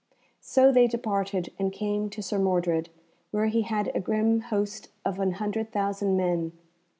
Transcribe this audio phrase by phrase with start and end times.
[0.41, 2.89] So they departed, and came to Sir Mordred,
[3.29, 6.53] where he had a grim host of an hundred thousand men.